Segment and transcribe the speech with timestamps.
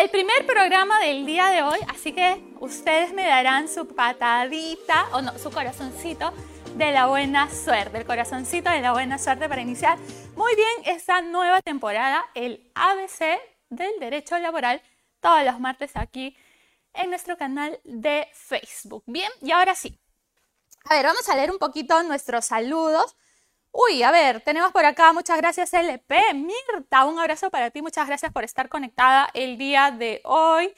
[0.00, 5.20] el primer programa del día de hoy, así que ustedes me darán su patadita, o
[5.20, 6.32] no, su corazoncito
[6.74, 9.98] de la buena suerte, el corazoncito de la buena suerte para iniciar
[10.36, 14.80] muy bien esta nueva temporada, el ABC del Derecho Laboral,
[15.20, 16.34] todos los martes aquí
[16.94, 19.04] en nuestro canal de Facebook.
[19.06, 20.00] Bien, y ahora sí.
[20.86, 23.16] A ver, vamos a leer un poquito nuestros saludos.
[23.72, 26.34] Uy, a ver, tenemos por acá, muchas gracias LP.
[26.34, 30.74] Mirta, un abrazo para ti, muchas gracias por estar conectada el día de hoy.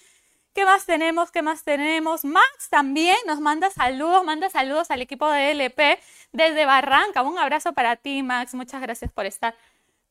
[0.55, 1.31] ¿Qué más tenemos?
[1.31, 2.25] ¿Qué más tenemos?
[2.25, 5.99] Max también nos manda saludos, manda saludos al equipo de LP
[6.33, 7.23] desde Barranca.
[7.23, 8.53] Un abrazo para ti, Max.
[8.55, 9.55] Muchas gracias por estar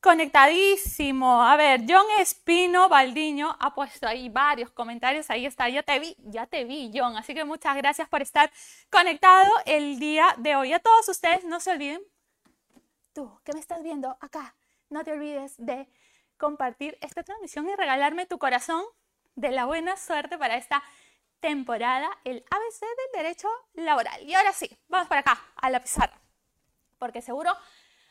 [0.00, 1.44] conectadísimo.
[1.44, 5.30] A ver, John Espino Baldiño ha puesto ahí varios comentarios.
[5.30, 7.16] Ahí está, ya te vi, ya te vi, John.
[7.16, 8.50] Así que muchas gracias por estar
[8.90, 10.72] conectado el día de hoy.
[10.72, 12.02] A todos ustedes, no se olviden,
[13.12, 14.54] tú que me estás viendo acá,
[14.88, 15.88] no te olvides de
[16.36, 18.84] compartir esta transmisión y regalarme tu corazón
[19.36, 20.82] de la buena suerte para esta
[21.40, 24.22] temporada, el ABC del derecho laboral.
[24.22, 26.20] Y ahora sí, vamos para acá, a la pizarra,
[26.98, 27.56] porque seguro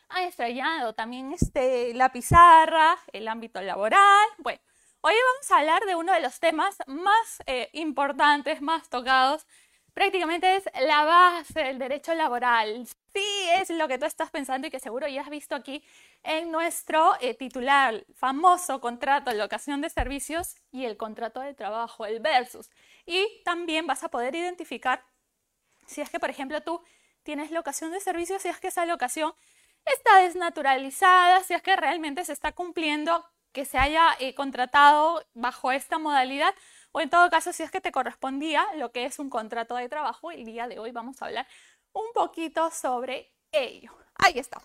[0.08, 4.28] han extrañado también este, la pizarra, el ámbito laboral.
[4.38, 4.60] Bueno,
[5.00, 9.46] hoy vamos a hablar de uno de los temas más eh, importantes, más tocados.
[9.94, 12.86] Prácticamente es la base del derecho laboral.
[13.12, 15.84] Sí, es lo que tú estás pensando y que seguro ya has visto aquí
[16.22, 22.06] en nuestro eh, titular, famoso contrato de locación de servicios y el contrato de trabajo,
[22.06, 22.70] el versus.
[23.04, 25.04] Y también vas a poder identificar
[25.86, 26.82] si es que, por ejemplo, tú
[27.22, 29.34] tienes locación de servicios, si es que esa locación
[29.84, 35.70] está desnaturalizada, si es que realmente se está cumpliendo que se haya eh, contratado bajo
[35.72, 36.54] esta modalidad
[36.92, 39.88] o en todo caso si es que te correspondía lo que es un contrato de
[39.88, 40.30] trabajo.
[40.30, 41.46] El día de hoy vamos a hablar
[41.92, 43.92] un poquito sobre ello.
[44.14, 44.62] Ahí está.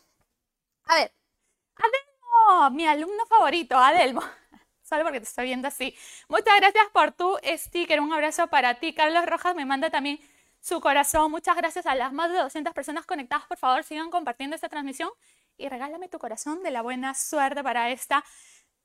[0.85, 1.11] A ver,
[1.75, 4.21] Adelmo, mi alumno favorito, Adelmo.
[4.83, 5.95] Solo porque te estoy viendo así.
[6.29, 7.99] Muchas gracias por tu sticker.
[7.99, 8.93] Un abrazo para ti.
[8.93, 10.19] Carlos Rojas me manda también
[10.61, 11.29] su corazón.
[11.31, 13.45] Muchas gracias a las más de 200 personas conectadas.
[13.47, 15.09] Por favor, sigan compartiendo esta transmisión
[15.57, 18.23] y regálame tu corazón de la buena suerte para esta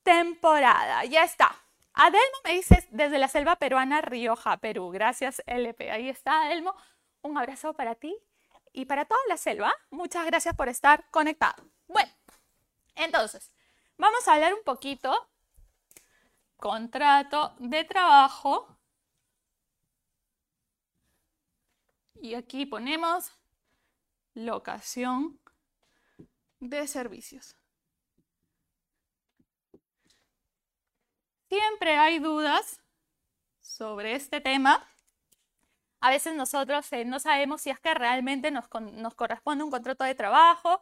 [0.03, 1.05] temporada.
[1.05, 1.55] Ya está.
[1.95, 4.91] Adelmo me dices desde la selva peruana, Rioja, Perú.
[4.91, 5.91] Gracias, LP.
[5.91, 6.75] Ahí está, Adelmo.
[7.21, 8.17] Un abrazo para ti
[8.73, 9.73] y para toda la selva.
[9.91, 11.63] Muchas gracias por estar conectado.
[11.87, 12.11] Bueno,
[12.95, 13.53] entonces,
[13.99, 15.29] vamos a hablar un poquito
[16.57, 18.79] contrato de trabajo.
[22.15, 23.33] Y aquí ponemos
[24.35, 25.41] locación
[26.61, 27.57] de servicios.
[31.53, 32.81] Siempre hay dudas
[33.61, 34.89] sobre este tema.
[36.01, 40.03] A veces nosotros eh, no sabemos si es que realmente nos, nos corresponde un contrato
[40.05, 40.81] de trabajo,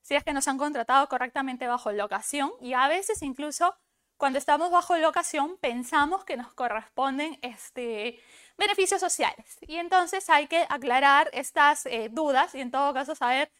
[0.00, 3.76] si es que nos han contratado correctamente bajo locación y a veces incluso
[4.16, 8.18] cuando estamos bajo locación pensamos que nos corresponden este,
[8.56, 9.58] beneficios sociales.
[9.60, 13.52] Y entonces hay que aclarar estas eh, dudas y en todo caso saber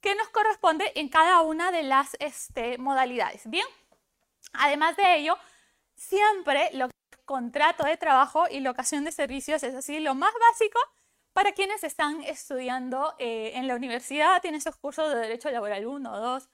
[0.00, 3.50] qué nos corresponde en cada una de las este, modalidades.
[3.50, 3.66] Bien,
[4.52, 5.36] además de ello,
[5.98, 10.32] siempre lo que es contrato de trabajo y locación de servicios es así lo más
[10.48, 10.78] básico
[11.32, 16.12] para quienes están estudiando eh, en la universidad, tienen esos cursos de Derecho Laboral 1
[16.12, 16.48] o 2,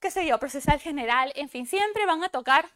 [0.00, 2.70] qué sé yo, procesal general, en fin, siempre van a tocar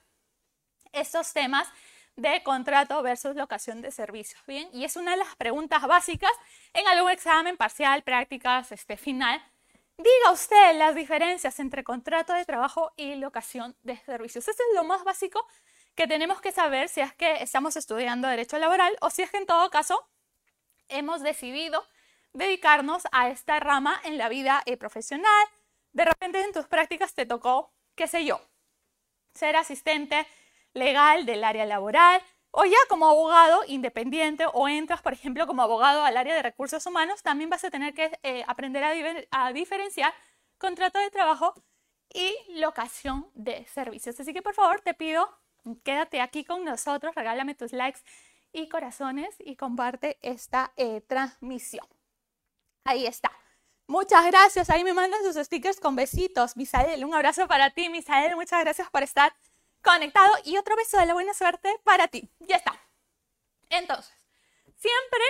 [0.92, 1.69] estos temas
[2.16, 4.69] de contrato versus locación de servicios, ¿bien?
[4.72, 6.32] Y es una de las preguntas básicas
[6.75, 9.40] en algún examen parcial, prácticas, este, final.
[9.96, 14.48] Diga usted las diferencias entre contrato de trabajo y locación de servicios.
[14.48, 15.46] Eso es lo más básico
[15.98, 19.38] que tenemos que saber si es que estamos estudiando derecho laboral o si es que
[19.38, 20.09] en todo caso
[20.88, 21.84] hemos decidido
[22.32, 25.44] dedicarnos a esta rama en la vida eh, profesional.
[25.91, 28.41] De repente en tus prácticas te tocó, qué sé yo,
[29.34, 30.25] ser asistente
[30.72, 32.22] legal del área laboral
[32.53, 36.87] o ya como abogado independiente o entras, por ejemplo, como abogado al área de recursos
[36.87, 38.93] humanos, también vas a tener que eh, aprender a,
[39.32, 40.14] a diferenciar
[40.58, 41.55] contrato de trabajo
[42.14, 44.20] y locación de servicios.
[44.20, 45.28] Así que por favor te pido,
[45.84, 48.00] quédate aquí con nosotros, regálame tus likes
[48.52, 51.87] y corazones y comparte esta eh, transmisión.
[52.84, 53.31] Ahí está.
[53.87, 54.70] Muchas gracias.
[54.70, 56.56] Ahí me mandan sus stickers con besitos.
[56.56, 58.37] Misael, un abrazo para ti, Misael.
[58.37, 59.34] Muchas gracias por estar
[59.82, 60.32] conectado.
[60.44, 62.31] Y otro beso de la buena suerte para ti.
[62.40, 62.78] Ya está.
[63.70, 64.14] Entonces,
[64.76, 65.22] siempre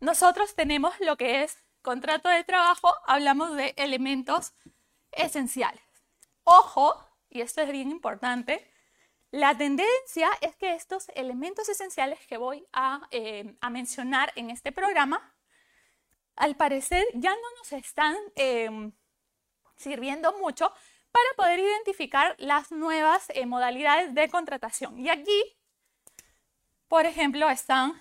[0.00, 2.94] nosotros tenemos lo que es contrato de trabajo.
[3.06, 4.52] Hablamos de elementos
[5.12, 5.82] esenciales.
[6.44, 6.96] Ojo,
[7.28, 8.70] y esto es bien importante,
[9.30, 12.66] la tendencia es que estos elementos esenciales que voy
[13.10, 15.34] eh, a, mencionar en este programa,
[16.36, 18.92] al parecer ya no nos están em,
[19.76, 20.72] sirviendo mucho
[21.12, 24.98] para poder identificar las nuevas eh, modalidades de contratación.
[24.98, 25.56] Y aquí
[26.88, 28.00] por ejemplo, están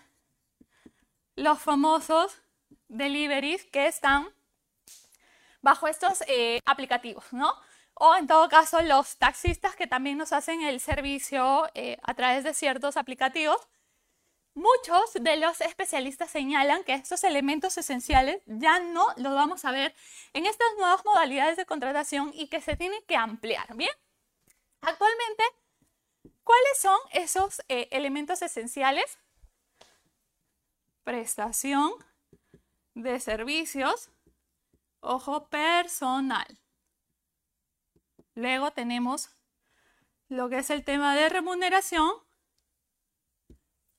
[1.35, 2.41] los famosos
[2.87, 4.29] deliveries que están
[5.61, 7.51] bajo estos eh, aplicativos, ¿no?
[7.97, 12.43] O en todo caso, los taxistas que también nos hacen el servicio eh, a través
[12.43, 13.57] de ciertos aplicativos.
[14.53, 19.95] Muchos de los especialistas señalan que estos elementos esenciales ya no los vamos a ver
[20.33, 23.75] en estas nuevas modalidades de contratación y que se tienen que ampliar.
[23.75, 23.91] Bien,
[24.81, 25.43] actualmente,
[26.43, 29.19] ¿cuáles son esos eh, elementos esenciales?
[31.03, 31.93] Prestación
[32.93, 34.09] de servicios,
[35.01, 36.64] ojo, personal.
[38.35, 39.29] Luego tenemos
[40.27, 42.11] lo que es el tema de remuneración.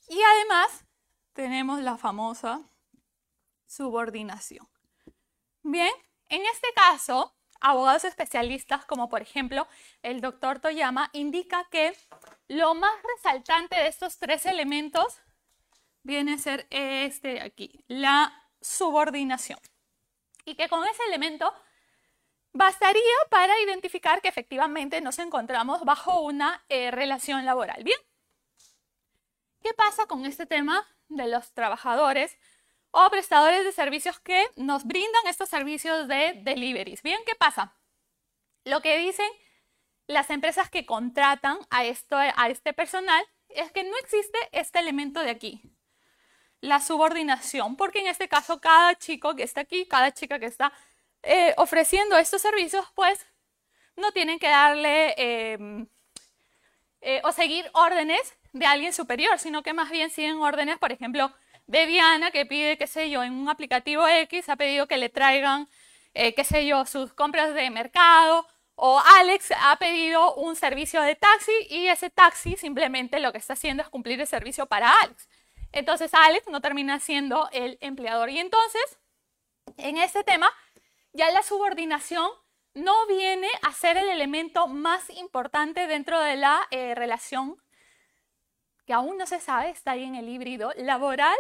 [0.08, 0.84] Y además
[1.32, 2.62] tenemos la famosa
[3.66, 4.68] subordinación.
[5.62, 5.92] Bien,
[6.28, 9.66] en este caso, abogados especialistas como por ejemplo
[10.02, 11.96] el doctor Toyama indica que
[12.48, 15.20] lo más resaltante de estos tres elementos
[16.02, 19.58] viene a ser este de aquí, la subordinación.
[20.44, 21.52] Y que con ese elemento
[22.56, 27.84] bastaría para identificar que efectivamente nos encontramos bajo una eh, relación laboral.
[27.84, 27.98] Bien,
[29.62, 32.36] ¿qué pasa con este tema de los trabajadores
[32.90, 37.02] o prestadores de servicios que nos brindan estos servicios de deliveries?
[37.02, 37.74] Bien, ¿qué pasa?
[38.64, 39.30] Lo que dicen
[40.06, 45.20] las empresas que contratan a, esto, a este personal es que no existe este elemento
[45.20, 45.62] de aquí,
[46.60, 50.72] la subordinación, porque en este caso cada chico que está aquí, cada chica que está
[51.26, 53.26] eh, ofreciendo estos servicios, pues
[53.96, 55.88] no tienen que darle em,
[57.00, 61.32] eh, o seguir órdenes de alguien superior, sino que más bien siguen órdenes, por ejemplo,
[61.66, 65.08] de Diana, que pide, qué sé yo, en un aplicativo X, ha pedido que le
[65.08, 65.68] traigan,
[66.14, 68.46] eh, qué sé yo, sus compras de mercado,
[68.76, 73.54] o Alex ha pedido un servicio de taxi y ese taxi simplemente lo que está
[73.54, 75.28] haciendo es cumplir el servicio para Alex.
[75.72, 78.30] Entonces Alex no termina siendo el empleador.
[78.30, 78.98] Y entonces,
[79.78, 80.52] en este tema,
[81.16, 82.30] ya la subordinación
[82.74, 87.56] no viene a ser el elemento más importante dentro de la eh, relación
[88.84, 91.36] que aún no se sabe, está ahí en el híbrido laboral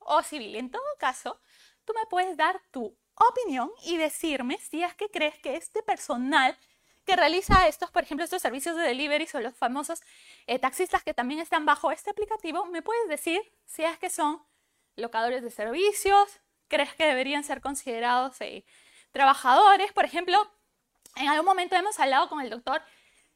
[0.00, 0.56] o civil.
[0.56, 1.40] En todo caso,
[1.84, 6.58] tú me puedes dar tu opinión y decirme si es que crees que este personal
[7.04, 10.00] que realiza estos, por ejemplo, estos servicios de delivery o los famosos
[10.48, 14.42] eh, taxistas que también están bajo este aplicativo, me puedes decir si es que son
[14.96, 18.64] locadores de servicios, crees que deberían ser considerados eh,
[19.12, 19.92] trabajadores.
[19.92, 20.38] Por ejemplo,
[21.16, 22.82] en algún momento hemos hablado con el doctor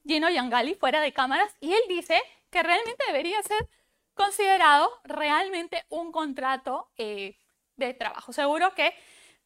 [0.04, 2.20] Gino Yangali fuera de cámaras y él dice
[2.50, 3.68] que realmente debería ser
[4.14, 7.36] considerado realmente un contrato eh,
[7.76, 8.32] de trabajo.
[8.32, 8.94] Seguro que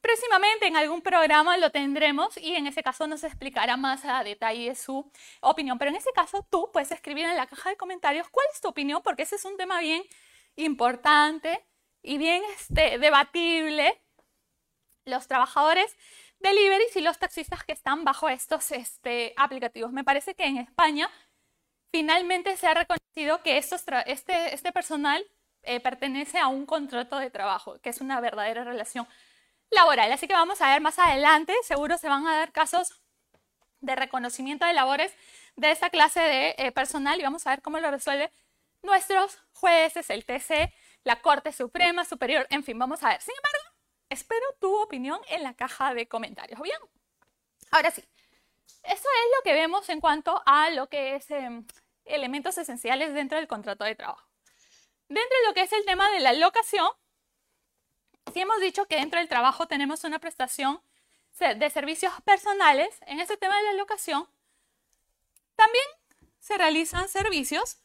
[0.01, 4.75] próximamente en algún programa lo tendremos y en ese caso nos explicará más a detalle
[4.75, 5.11] su
[5.41, 5.79] opinión.
[5.79, 8.69] Pero en ese caso tú puedes escribir en la caja de comentarios cuál es tu
[8.69, 10.03] opinión porque ese es un tema bien
[10.57, 11.65] importante
[12.03, 14.01] y bien este, debatible.
[15.05, 15.97] Los trabajadores
[16.41, 19.93] deliveries y los taxistas que están bajo estos este, aplicativos.
[19.93, 21.11] Me parece que en España
[21.93, 25.25] finalmente se ha reconocido que este, este, personal
[25.63, 29.07] eh, pertenece a un contrato de trabajo, que es una verdadera relación
[29.71, 30.11] laboral.
[30.13, 33.01] Así que vamos a ver más adelante, seguro se van a dar casos
[33.81, 35.15] de reconocimiento de labores
[35.57, 38.31] de esta clase de eh, personal y vamos a ver cómo lo resuelve
[38.83, 40.73] nuestros jueces, el TC,
[41.05, 43.21] la Corte Suprema, Superior, en fin, vamos a ver.
[43.21, 43.70] Sin embargo,
[44.11, 46.61] Espero tu opinión en la caja de comentarios.
[46.61, 46.79] Bien,
[47.71, 48.03] ahora sí,
[48.83, 51.65] eso es lo que vemos en cuanto a lo que es em,
[52.05, 54.29] elementos esenciales dentro del contrato de trabajo.
[55.09, 56.89] Dentro de lo que es el tema de la locación,
[58.33, 60.81] si hemos dicho que dentro del trabajo tenemos una prestación
[61.39, 64.29] de servicios personales, en este tema de la locación
[65.57, 65.85] también
[66.39, 67.79] se realizan servicios,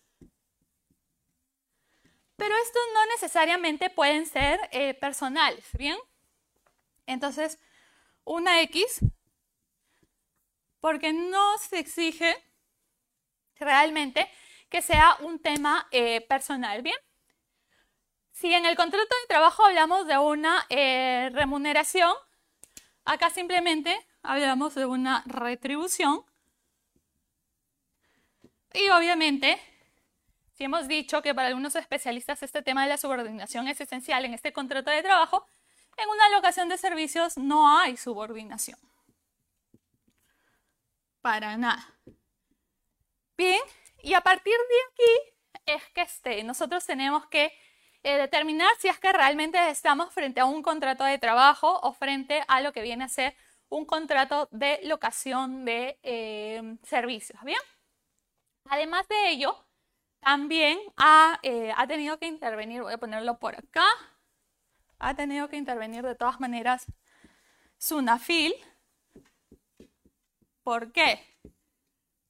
[2.35, 5.97] pero estos no necesariamente pueden ser eh, personales, ¿bien?
[7.07, 7.59] Entonces,
[8.23, 9.01] una X,
[10.79, 12.35] porque no se exige
[13.55, 14.29] realmente
[14.69, 16.81] que sea un tema eh, personal.
[16.81, 16.97] Bien,
[18.31, 22.13] si en el contrato de trabajo hablamos de una eh, remuneración,
[23.05, 26.25] acá simplemente hablamos de una retribución.
[28.73, 29.57] Y obviamente,
[30.53, 34.33] si hemos dicho que para algunos especialistas este tema de la subordinación es esencial en
[34.33, 35.45] este contrato de trabajo,
[35.97, 38.79] en una locación de servicios no hay subordinación.
[41.21, 41.93] Para nada.
[43.37, 43.61] Bien,
[44.01, 47.51] y a partir de aquí es que este, nosotros tenemos que
[48.03, 52.43] eh, determinar si es que realmente estamos frente a un contrato de trabajo o frente
[52.47, 53.35] a lo que viene a ser
[53.69, 57.41] un contrato de locación de eh, servicios.
[57.43, 57.59] Bien,
[58.69, 59.57] además de ello,
[60.19, 63.85] también ha, eh, ha tenido que intervenir, voy a ponerlo por acá,
[64.99, 66.85] ha tenido que intervenir de todas maneras
[67.77, 68.53] Sunafil.
[70.63, 71.23] ¿Por qué?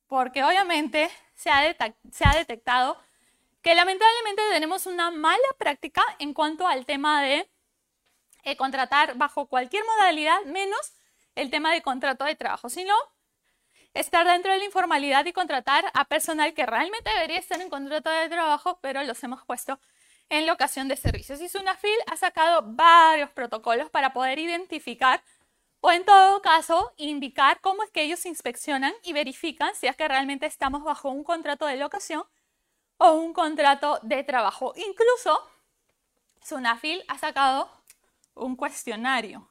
[0.07, 1.61] Porque obviamente se ha,
[2.35, 2.97] detectado
[3.61, 7.49] que lamentablemente tenemos una mala práctica en cuanto al tema de
[8.43, 10.93] eh, contratar bajo cualquier modalidad, menos
[11.35, 12.93] el tema de contrato de trabajo, sino
[13.93, 18.09] estar dentro de la informalidad y contratar a personal que realmente debería estar en contrato
[18.09, 19.79] de trabajo, pero los hemos puesto
[20.29, 21.41] en locación de servicios.
[21.41, 25.23] Y Sunafil ha sacado varios protocolos para poder identificar
[25.81, 30.07] o en todo caso indicar cómo es que ellos inspeccionan y verifican si es que
[30.07, 32.23] realmente estamos bajo un contrato de locación
[32.97, 34.73] o un contrato de trabajo.
[34.75, 35.47] Incluso
[36.43, 37.69] Sunafil ha sacado
[38.33, 39.47] un cuestionario.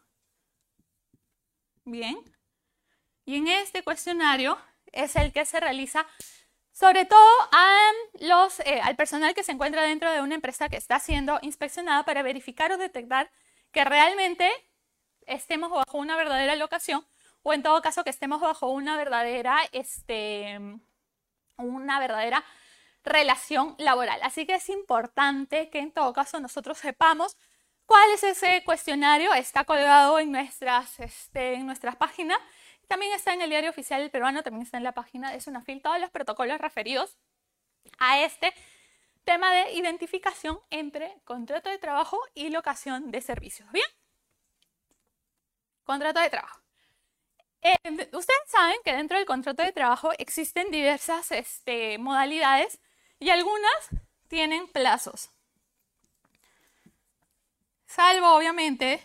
[1.85, 2.19] Bien.
[3.25, 4.59] Y en este cuestionario
[4.93, 6.07] es el que se realiza
[6.75, 7.25] sobre todo
[8.65, 12.23] eh, al personal que se encuentra dentro de una empresa que está siendo inspeccionada para
[12.23, 13.31] verificar o detectar
[13.71, 14.51] que realmente
[15.27, 17.07] estemos bajo una verdadera locación
[17.43, 20.59] o en todo caso que estemos bajo una verdadera, este,
[21.57, 22.45] una verdadera
[23.05, 24.19] relación laboral.
[24.23, 27.37] Así que es importante que en todo caso nosotros sepamos
[27.87, 29.33] cuál es ese cuestionario.
[29.35, 31.67] Está colgado en nuestras, este, en
[32.89, 35.83] también está en el diario oficial del peruano, también está en la página de Sunafil,
[35.83, 37.17] todos los protocolos referidos
[37.99, 38.53] a este
[39.25, 43.71] tema de identificación entre contrato de trabajo y locación de servicios.
[43.73, 43.87] ¿Bien?
[45.85, 46.61] Contrato de trabajo.
[48.13, 52.79] Ustedes saben que dentro del contrato de trabajo existen diversas este, modalidades
[53.19, 53.89] y algunas
[54.29, 55.31] tienen plazos.
[57.87, 59.03] Salvo, obviamente,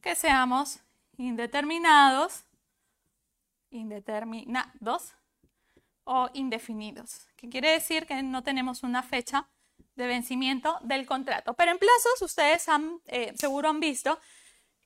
[0.00, 0.80] que seamos
[1.16, 2.44] indeterminados
[3.70, 5.14] indeterminados
[6.04, 9.48] o indefinidos, que quiere decir que no tenemos una fecha
[9.94, 11.54] de vencimiento del contrato.
[11.54, 12.66] Pero en plazos ustedes
[13.06, 14.18] eh, seguro han visto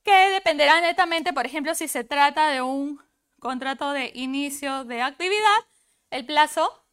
[0.03, 3.01] que dependerá netamente, por ejemplo, si se trata de un
[3.39, 5.65] contrato de inicio de actividad,
[6.11, 6.85] el plazo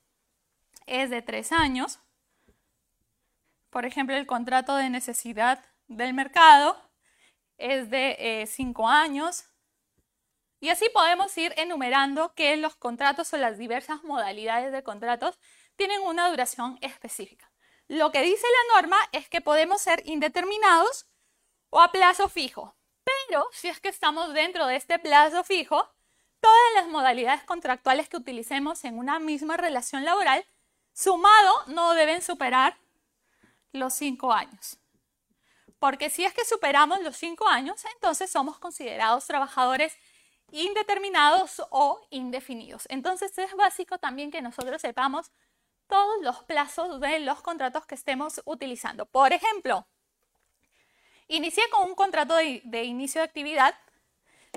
[0.87, 2.01] es de tres años.
[3.71, 6.77] Por ejemplo, el contrato de necesidad del mercado
[7.59, 9.45] es de eh, cinco años.
[10.63, 15.41] Y así podemos ir enumerando que los contratos o las diversas modalidades de contratos
[15.75, 17.51] tienen una duración específica.
[17.89, 21.09] Lo que dice la norma es que podemos ser indeterminados
[21.69, 22.77] o a plazo fijo.
[23.03, 25.93] Pero si es que estamos dentro de este plazo fijo,
[26.39, 30.47] todas las modalidades contractuales que utilicemos en una misma relación laboral,
[30.93, 32.79] sumado, no deben superar
[33.73, 34.79] los cinco años.
[35.81, 39.99] Porque si es que superamos los cinco años, entonces somos considerados trabajadores
[40.53, 42.87] indeterminados o indefinidos.
[42.89, 45.33] Entonces es básico también que nosotros sepamos
[45.89, 49.07] todos los plazos de los contratos que estemos utilizando.
[49.07, 49.87] Por ejemplo,
[51.29, 53.75] inicié con un contrato de, inicio de actividad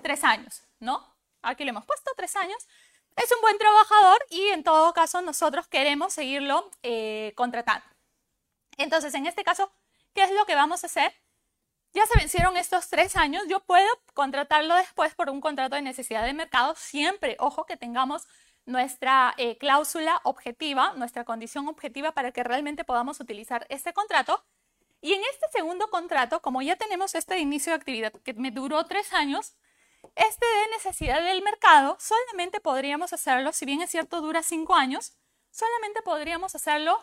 [0.04, 1.16] tres años, ¿no?
[1.42, 2.68] Aquí le hemos puesto tres años.
[3.16, 7.86] Es un buen trabajador y en todo caso nosotros queremos seguirlo eh, contratando.
[8.78, 9.72] Entonces, en este caso,
[10.14, 11.14] ¿qué es lo que vamos a hacer?
[11.96, 16.26] Ya se vencieron estos tres años, yo puedo contratarlo después por un contrato de necesidad
[16.26, 18.28] de mercado, siempre, ojo, que tengamos
[18.66, 24.44] nuestra eh, cláusula objetiva, nuestra condición objetiva para que realmente podamos utilizar este contrato.
[25.00, 28.86] Y en este segundo contrato, como ya tenemos este inicio de actividad que me duró
[28.86, 29.56] tres años,
[30.16, 35.14] este de necesidad del mercado solamente podríamos hacerlo, si bien es cierto dura cinco años,
[35.50, 37.00] solamente podríamos hacerlo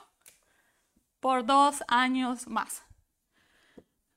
[1.21, 2.83] por dos años más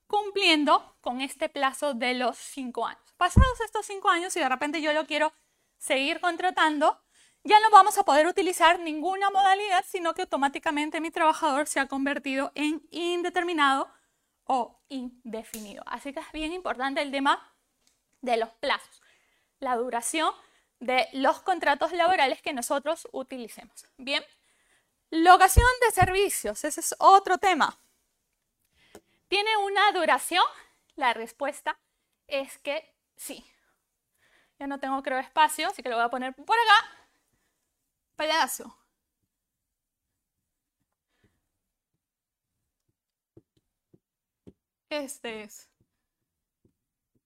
[0.08, 3.02] cumpliendo con este plazo de los cinco años.
[3.18, 5.34] Pasados estos cinco años, si de repente yo lo quiero
[5.78, 7.02] seguir contratando,
[7.44, 11.88] ya no vamos a poder utilizar ninguna modalidad, sino que automáticamente mi trabajador se ha
[11.88, 13.88] convertido en indeterminado
[14.46, 15.84] o indefinido.
[15.86, 17.56] Así que es bien importante el tema
[18.22, 19.02] de los plazos,
[19.60, 20.32] la duración
[20.80, 23.86] de los contratos laborales que nosotros utilicemos.
[23.98, 24.24] Bien,
[25.12, 27.80] locación de servicios, ese es otro tema.
[29.28, 30.44] ¿Tiene una duración?
[30.96, 31.78] La respuesta
[32.28, 33.46] es que sí.
[34.60, 37.08] Ya no tengo, creo, espacio, así que lo voy a poner por acá.
[38.16, 38.78] Pedazo.
[44.90, 45.70] Este es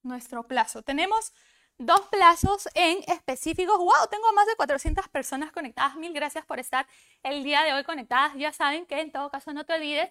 [0.02, 0.82] nuestro plazo.
[0.82, 1.32] Tenemos
[1.78, 3.78] dos plazos en específicos.
[3.78, 4.08] ¡Wow!
[4.10, 5.96] Tengo más de 400 personas conectadas.
[5.96, 6.86] Mil gracias por estar
[7.22, 8.34] el día de hoy conectadas.
[8.36, 10.10] Ya saben que en todo caso no te olvides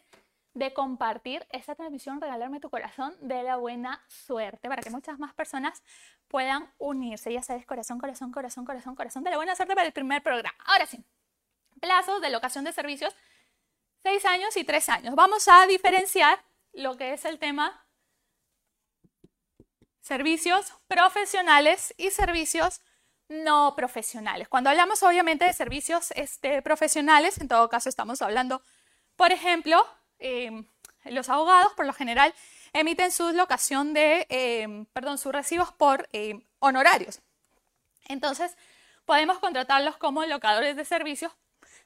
[0.53, 5.33] de compartir esta transmisión, regalarme tu corazón de la buena suerte para que muchas más
[5.33, 5.83] personas
[6.27, 7.31] puedan unirse.
[7.31, 10.57] Ya sabes, corazón, corazón, corazón, corazón, corazón de la buena suerte para el primer programa.
[10.65, 11.03] Ahora sí,
[11.79, 13.15] plazos de locación de servicios.
[14.01, 15.15] Seis años y tres años.
[15.15, 16.39] Vamos a diferenciar
[16.73, 17.85] lo que es el tema
[20.01, 22.81] servicios profesionales y servicios
[23.27, 24.47] no profesionales.
[24.47, 28.63] Cuando hablamos obviamente de servicios este, profesionales, en todo caso estamos hablando,
[29.15, 29.85] por ejemplo,
[30.19, 30.65] em,
[31.05, 32.33] los abogados por lo general
[32.73, 37.19] emiten su locación de, em, perdón, sus recibos por em, honorarios.
[38.07, 38.55] Entonces,
[39.05, 41.31] podemos contratarlos como locadores de servicios,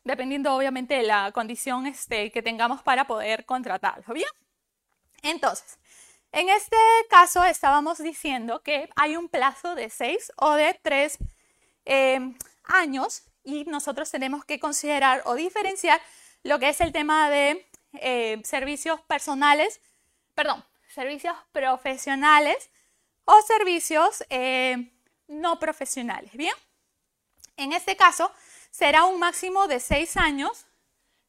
[0.04, 4.08] dependiendo obviamente de la condición este, que tengamos para poder contratarlos.
[4.08, 4.28] ¿Bien?
[5.22, 5.78] Entonces,
[6.32, 6.78] en este
[7.10, 11.18] caso estábamos diciendo que hay un plazo de seis o de tres
[11.86, 16.02] em, años y nosotros tenemos que considerar o diferenciar
[16.44, 19.79] lo que es el tema de em, servicios personales,
[20.33, 22.69] perdón, servicios profesionales
[23.25, 24.91] o servicios em,
[25.27, 26.31] no profesionales.
[26.33, 26.53] Bien,
[27.57, 28.31] en este caso
[28.71, 30.65] será un máximo de seis años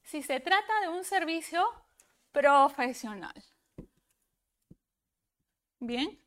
[0.03, 1.65] si se trata de un servicio
[2.33, 3.35] profesional.
[5.81, 6.19] Bien.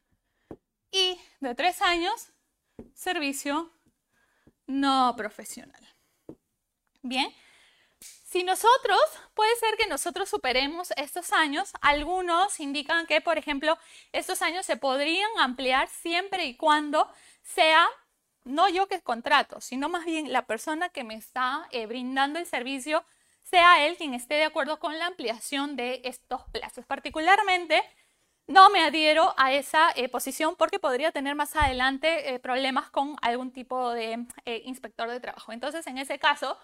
[0.92, 2.30] Y de tres años,
[2.94, 3.72] servicio
[4.68, 5.82] no profesional.
[7.02, 7.34] Bien.
[8.28, 9.00] Si nosotros,
[9.34, 13.78] puede ser que nosotros superemos estos años, algunos indican que, por ejemplo,
[14.12, 17.10] estos años se podrían ampliar siempre y cuando
[17.42, 17.88] sea,
[18.44, 22.46] no yo que contrato, sino más bien la persona que me está eh, brindando el
[22.46, 23.06] servicio,
[23.44, 26.86] sea él quien esté de acuerdo con la ampliación de estos plazos.
[26.86, 27.82] Particularmente,
[28.48, 33.16] no me adhiero a esa eh, posición porque podría tener más adelante eh, problemas con
[33.22, 35.52] algún tipo de eh, inspector de trabajo.
[35.54, 36.58] Entonces, en ese caso,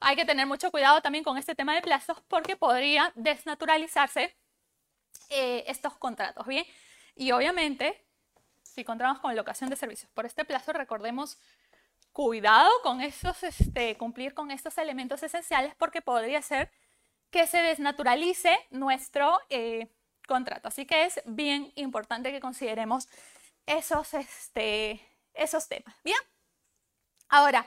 [0.00, 4.36] hay que tener mucho cuidado también con este tema de plazos porque podría desnaturalizarse
[5.28, 6.64] estos contratos, ¿bien?
[7.14, 8.06] Y obviamente,
[8.62, 11.38] si contamos con locación de servicios por este plazo, recordemos
[12.12, 16.70] cuidado con esos, este, cumplir con estos elementos esenciales porque podría ser
[17.30, 19.38] que se desnaturalice nuestro
[20.26, 20.68] contrato.
[20.68, 23.08] Así que es bien importante que consideremos
[23.66, 25.00] esos, este,
[25.34, 25.94] esos temas.
[26.04, 26.18] Bien.
[27.28, 27.66] Ahora,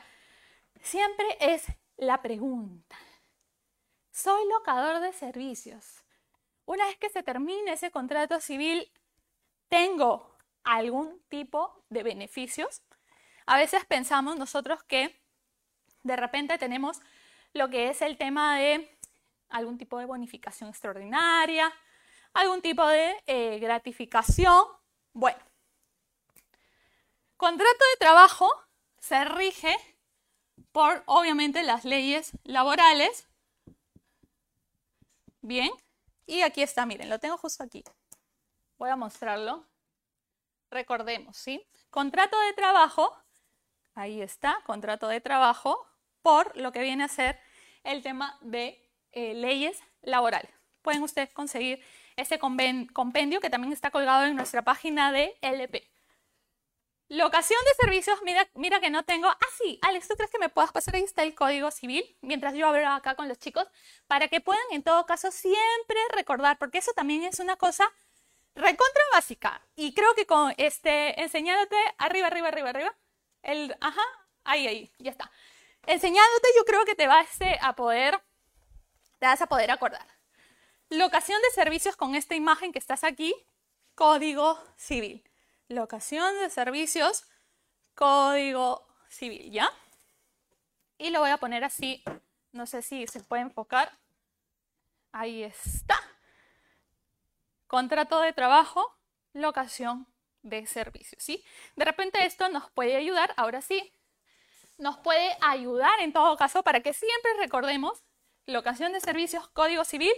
[0.82, 1.66] siempre es
[2.00, 2.98] la pregunta.
[4.12, 6.04] Soy locador de servicios.
[6.66, 8.92] Una vez que se termine ese contrato civil,
[9.68, 12.82] ¿tengo algún tipo de beneficios?
[13.46, 15.22] A veces pensamos nosotros que
[16.04, 17.02] de repente tenemos
[17.54, 18.98] lo que es el tema de
[19.50, 21.74] algún tipo de bonificación extraordinaria,
[22.34, 24.64] algún tipo de eh, gratificación.
[25.12, 25.40] Bueno,
[27.36, 28.50] contrato de trabajo
[29.00, 29.76] se rige
[30.72, 33.28] por, obviamente, las leyes laborales.
[35.42, 35.72] Bien,
[36.26, 37.84] y aquí está, miren, lo tengo justo aquí.
[38.78, 39.66] Voy a mostrarlo.
[40.70, 41.66] Recordemos, ¿sí?
[41.90, 43.18] Contrato de trabajo,
[43.96, 45.88] ahí está, contrato de trabajo,
[46.22, 47.40] por lo que viene a ser
[47.84, 48.80] el tema de
[49.12, 50.52] eh, leyes laborales.
[50.84, 51.84] Pueden ustedes conseguir
[52.16, 55.89] ese compendio que también está colgado en nuestra página de LP.
[57.10, 59.28] Locación de servicios, mira, mira que no tengo.
[59.28, 60.96] Ah, sí, Alex, ¿tú crees que me puedas pasar?
[60.96, 63.66] Ahí está el código civil, mientras yo hablo acá con los chicos,
[64.06, 67.92] para que puedan en todo caso siempre recordar, porque eso también es una cosa
[68.54, 69.60] recontra básica.
[69.76, 72.96] Y creo que con este, enseñándote arriba, arriba, arriba, arriba,
[73.42, 74.04] el, ajá,
[74.44, 75.32] ahí, ahí, ya está.
[75.88, 77.28] Enseñándote, yo creo que te vas
[77.62, 78.22] a poder,
[79.18, 80.06] te vas a poder acordar.
[80.90, 83.34] Locación de servicios con esta imagen que estás aquí,
[83.96, 85.29] código civil.
[85.70, 87.26] Locación de servicios,
[87.96, 89.72] código civil, ¿ya?
[90.98, 92.04] Y lo voy a poner así,
[92.52, 93.98] no sé si se puede enfocar.
[95.14, 95.98] Ahí está.
[97.68, 98.94] Contrato de trabajo,
[99.32, 100.08] locación
[100.42, 101.46] de servicios, ¿sí?
[101.78, 103.94] De repente esto nos puede ayudar, ahora sí,
[104.78, 108.04] nos puede ayudar en todo caso para que siempre recordemos
[108.46, 110.14] locación de servicios, código civil,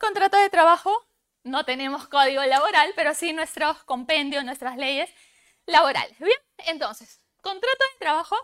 [0.00, 0.96] Contrato de trabajo,
[1.44, 5.10] no tenemos código laboral, pero sí nuestros compendios, nuestras leyes
[5.66, 6.18] laborales.
[6.18, 8.36] Bien, entonces, contrato de trabajo,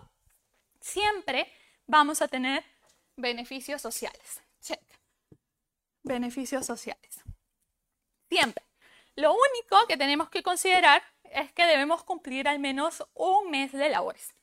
[0.80, 1.52] siempre
[1.86, 2.64] vamos a tener
[3.16, 4.42] beneficios sociales.
[4.60, 4.80] Check.
[6.02, 7.22] Beneficios sociales.
[8.28, 8.64] Siempre.
[9.14, 13.88] Lo único que tenemos que considerar es que debemos cumplir al menos un mes de
[13.88, 14.34] labores.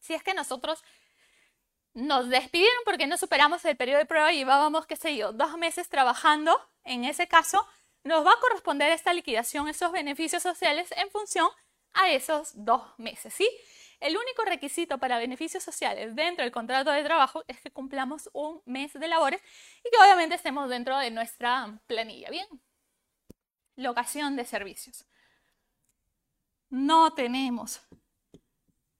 [0.00, 0.84] Si es que nosotros
[1.96, 5.56] nos despidieron porque no superamos el periodo de prueba y llevábamos, qué sé yo, dos
[5.56, 6.60] meses trabajando.
[6.84, 7.66] En ese caso,
[8.04, 11.48] nos va a corresponder esta liquidación, esos beneficios sociales en función
[11.94, 13.48] a esos dos meses, ¿sí?
[13.98, 18.60] El único requisito para beneficios sociales dentro del contrato de trabajo es que cumplamos un
[18.66, 19.40] mes de labores
[19.82, 22.28] y que obviamente estemos dentro de nuestra planilla.
[22.28, 22.46] Bien,
[23.74, 25.06] locación de servicios.
[26.68, 27.80] No tenemos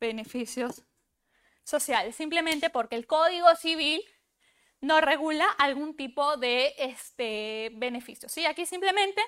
[0.00, 0.82] beneficios
[1.66, 4.02] sociales, simplemente porque el Código Civil
[4.80, 8.28] no regula algún tipo de este, beneficio.
[8.28, 8.46] ¿sí?
[8.46, 9.20] Aquí simplemente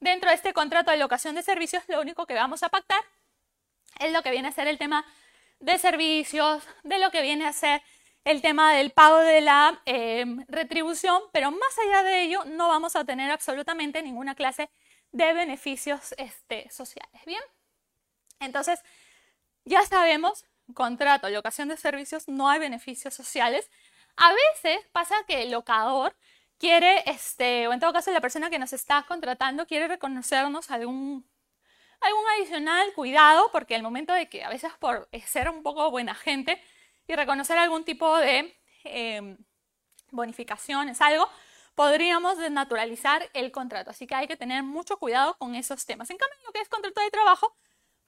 [0.00, 3.00] dentro de este contrato de locación de servicios lo único que vamos a pactar
[4.00, 5.04] es lo que viene a ser el tema
[5.60, 7.82] de servicios, de lo que viene a ser
[8.24, 12.96] el tema del pago de la eh, retribución, pero más allá de ello no vamos
[12.96, 14.68] a tener absolutamente ninguna clase
[15.12, 17.22] de beneficios este, sociales.
[17.24, 17.42] Bien,
[18.40, 18.80] entonces
[19.64, 23.70] ya sabemos, contrato, locación de servicios, no hay beneficios sociales.
[24.16, 26.16] A veces pasa que el locador
[26.58, 31.26] quiere, este, o en todo caso la persona que nos está contratando quiere reconocernos algún
[32.00, 36.14] algún adicional cuidado, porque al momento de que a veces por ser un poco buena
[36.14, 36.62] gente
[37.06, 39.36] y reconocer algún tipo de eh,
[41.00, 41.28] algo,
[41.74, 43.90] podríamos desnaturalizar el contrato.
[43.90, 46.10] Así que hay que tener mucho cuidado con esos temas.
[46.10, 47.54] En cambio, lo que es contrato de trabajo,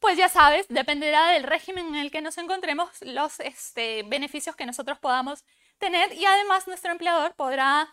[0.01, 4.67] pues ya sabes, dependerá del régimen en el que nos encontremos, los este, beneficios que
[4.67, 5.45] nosotros podamos
[5.79, 7.89] tener y además nuestro empleador podrá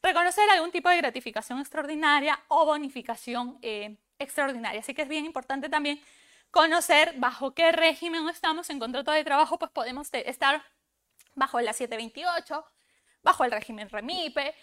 [0.00, 4.80] reconocer algún tipo de gratificación extraordinaria o bonificación eh, extraordinaria.
[4.80, 6.00] Así que es bien importante también
[6.52, 10.62] conocer bajo qué régimen estamos en contrato de trabajo, pues podemos estar
[11.34, 12.64] bajo la 728,
[13.22, 14.54] bajo el régimen REMIPE,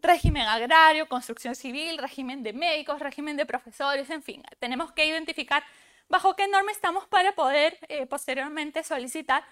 [0.00, 5.64] régimen agrario, construcción civil, régimen de médicos, régimen de profesores, en fin, tenemos que identificar
[6.14, 9.44] bajo qué norma estamos para poder eh, posteriormente solicitar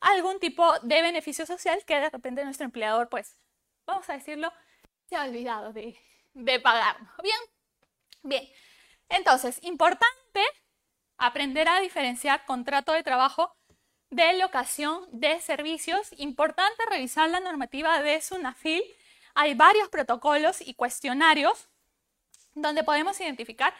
[0.00, 3.36] algún tipo de beneficio social que de repente nuestro empleador, pues,
[3.86, 4.52] vamos a decirlo,
[5.08, 5.96] se ha olvidado de,
[6.34, 7.08] de pagarnos.
[7.22, 7.38] Bien,
[8.24, 8.48] bien.
[9.08, 10.42] Entonces, importante
[11.18, 13.54] aprender a diferenciar contrato de trabajo
[14.10, 16.08] de locación de servicios.
[16.16, 18.82] Importante revisar la normativa de SUNAFIL.
[19.34, 21.68] Hay varios protocolos y cuestionarios
[22.54, 23.72] donde podemos identificar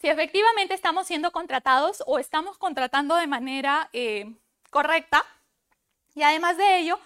[0.00, 4.34] si efectivamente estamos siendo contratados o estamos contratando de manera eh,
[4.70, 5.24] correcta.
[6.14, 6.98] Y además de ello,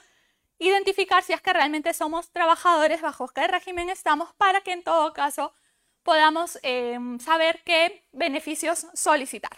[0.58, 5.12] identificar si es que realmente somos trabajadores, bajo qué régimen estamos, para que en todo
[5.12, 5.54] caso
[6.02, 9.56] podamos em, saber qué beneficios solicitar.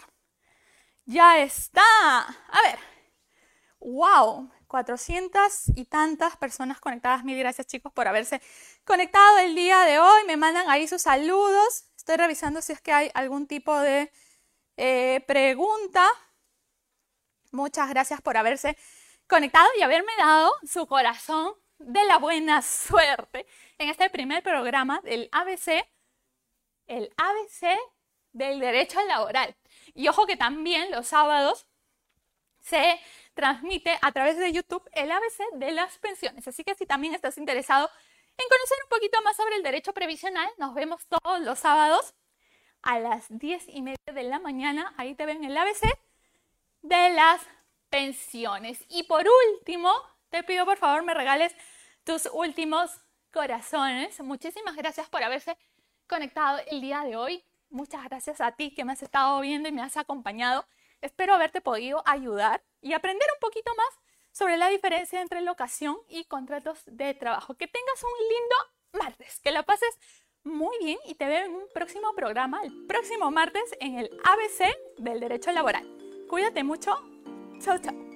[1.05, 1.81] Ya está.
[2.27, 2.79] A ver.
[3.79, 4.51] ¡Wow!
[4.71, 7.25] 400 y tantas personas conectadas.
[7.25, 8.41] Mil gracias chicos por haberse
[8.85, 10.23] conectado el día de hoy.
[10.25, 11.89] Me mandan ahí sus saludos.
[11.97, 14.09] Estoy revisando si es que hay algún tipo de
[14.77, 16.07] eh, pregunta.
[17.51, 18.77] Muchas gracias por haberse
[19.27, 23.45] conectado y haberme dado su corazón de la buena suerte
[23.77, 25.85] en este primer programa del ABC
[26.87, 27.77] el ABC
[28.31, 29.53] del derecho laboral.
[29.93, 31.67] Y ojo que también los sábados
[32.61, 33.01] se
[33.33, 36.47] transmite a través de YouTube el ABC de las pensiones.
[36.47, 37.89] Así que si también estás interesado
[38.37, 42.13] en conocer un poquito más sobre el derecho previsional, nos vemos todos los sábados
[42.81, 44.93] a las 10 y media de la mañana.
[44.97, 45.81] Ahí te ven el ABC
[46.81, 47.41] de las
[47.89, 48.83] pensiones.
[48.89, 49.91] Y por último,
[50.29, 51.55] te pido por favor me regales
[52.03, 52.91] tus últimos
[53.31, 54.19] corazones.
[54.21, 55.57] Muchísimas gracias por haberse
[56.07, 57.43] conectado el día de hoy.
[57.69, 60.65] Muchas gracias a ti que me has estado viendo y me has acompañado.
[61.01, 63.99] Espero haberte podido ayudar y aprender un poquito más
[64.31, 67.55] sobre la diferencia entre locación y contratos de trabajo.
[67.55, 69.97] Que tengas un lindo martes, que la pases
[70.43, 74.75] muy bien y te veo en un próximo programa el próximo martes en el ABC
[74.97, 75.87] del Derecho Laboral.
[76.27, 76.95] Cuídate mucho.
[77.59, 78.10] Chao, chao.